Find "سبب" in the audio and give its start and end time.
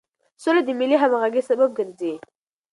1.49-1.69